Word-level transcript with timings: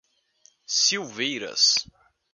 Silveiras 0.83 1.85